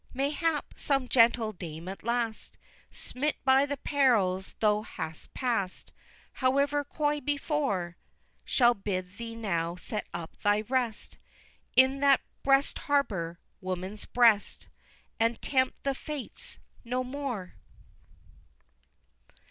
[0.13, 0.17] XXXII.
[0.17, 2.57] Mayhap, some gentle dame at last,
[2.89, 5.91] Smit by the perils thou hast pass'd.
[6.33, 7.97] However coy before,
[8.43, 11.19] Shall bid thee now set up thy rest
[11.75, 14.65] In that Brest Harbor, woman's breast,
[15.19, 17.53] And tempt the Fates no more!